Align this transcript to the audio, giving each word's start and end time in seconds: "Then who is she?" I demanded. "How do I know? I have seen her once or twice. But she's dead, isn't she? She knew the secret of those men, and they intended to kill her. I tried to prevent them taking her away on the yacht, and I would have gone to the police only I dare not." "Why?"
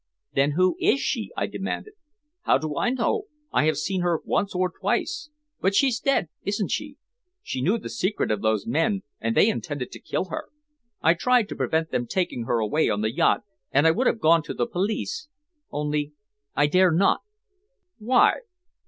"Then 0.33 0.53
who 0.53 0.75
is 0.79 0.99
she?" 0.99 1.31
I 1.37 1.45
demanded. 1.45 1.93
"How 2.41 2.57
do 2.57 2.75
I 2.75 2.89
know? 2.89 3.25
I 3.53 3.65
have 3.67 3.77
seen 3.77 4.01
her 4.01 4.19
once 4.25 4.55
or 4.55 4.71
twice. 4.71 5.29
But 5.59 5.75
she's 5.75 5.99
dead, 5.99 6.27
isn't 6.43 6.71
she? 6.71 6.97
She 7.43 7.61
knew 7.61 7.77
the 7.77 7.87
secret 7.87 8.31
of 8.31 8.41
those 8.41 8.65
men, 8.65 9.03
and 9.19 9.37
they 9.37 9.47
intended 9.47 9.91
to 9.91 9.99
kill 9.99 10.25
her. 10.31 10.45
I 11.03 11.13
tried 11.13 11.47
to 11.49 11.55
prevent 11.55 11.91
them 11.91 12.07
taking 12.07 12.45
her 12.45 12.57
away 12.57 12.89
on 12.89 13.01
the 13.01 13.13
yacht, 13.15 13.43
and 13.71 13.85
I 13.85 13.91
would 13.91 14.07
have 14.07 14.19
gone 14.19 14.41
to 14.41 14.55
the 14.55 14.65
police 14.65 15.27
only 15.69 16.13
I 16.55 16.65
dare 16.65 16.89
not." 16.91 17.19
"Why?" 17.99 18.37